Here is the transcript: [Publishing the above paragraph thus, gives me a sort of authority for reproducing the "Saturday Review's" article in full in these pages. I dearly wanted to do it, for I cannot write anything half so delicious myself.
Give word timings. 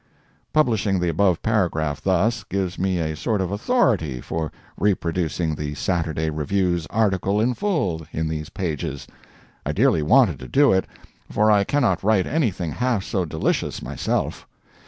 [Publishing 0.51 0.99
the 0.99 1.09
above 1.09 1.43
paragraph 1.43 2.01
thus, 2.01 2.43
gives 2.43 2.79
me 2.79 2.97
a 2.97 3.15
sort 3.15 3.39
of 3.39 3.51
authority 3.51 4.19
for 4.19 4.51
reproducing 4.75 5.53
the 5.53 5.75
"Saturday 5.75 6.31
Review's" 6.31 6.87
article 6.87 7.39
in 7.39 7.53
full 7.53 8.07
in 8.11 8.27
these 8.27 8.49
pages. 8.49 9.05
I 9.63 9.73
dearly 9.73 10.01
wanted 10.01 10.39
to 10.39 10.47
do 10.47 10.73
it, 10.73 10.85
for 11.29 11.51
I 11.51 11.63
cannot 11.63 12.01
write 12.03 12.25
anything 12.25 12.71
half 12.71 13.03
so 13.03 13.25
delicious 13.25 13.83
myself. 13.83 14.47